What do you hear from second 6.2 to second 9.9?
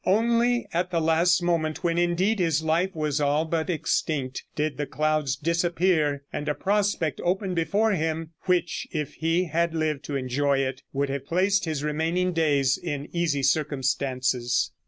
and a prospect open before him, which if he had